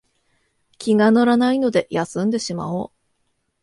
[0.79, 2.91] 気が乗らないので休んでしまおう